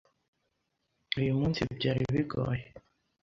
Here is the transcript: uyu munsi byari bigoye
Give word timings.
uyu 1.19 1.31
munsi 1.39 1.59
byari 1.75 2.01
bigoye 2.13 2.65